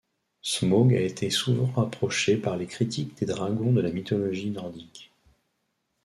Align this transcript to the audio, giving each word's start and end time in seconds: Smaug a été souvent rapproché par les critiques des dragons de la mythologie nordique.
Smaug 0.43 0.95
a 0.95 0.99
été 0.99 1.29
souvent 1.29 1.67
rapproché 1.73 2.35
par 2.35 2.57
les 2.57 2.65
critiques 2.65 3.19
des 3.19 3.27
dragons 3.27 3.71
de 3.71 3.81
la 3.81 3.91
mythologie 3.91 4.49
nordique. 4.49 5.11